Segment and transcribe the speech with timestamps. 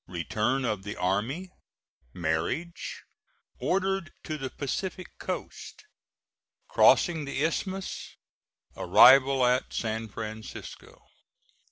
[0.07, 1.51] RETURN OF THE ARMY
[2.11, 3.03] MARRIAGE
[3.59, 5.83] ORDERED TO THE PACIFIC COAST
[6.67, 8.15] CROSSING THE ISTHMUS
[8.75, 11.05] ARRIVAL AT SAN FRANCISCO.